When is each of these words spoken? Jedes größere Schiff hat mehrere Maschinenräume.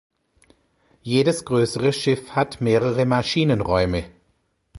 Jedes 1.03 1.45
größere 1.45 1.93
Schiff 1.93 2.31
hat 2.31 2.59
mehrere 2.59 3.05
Maschinenräume. 3.05 4.05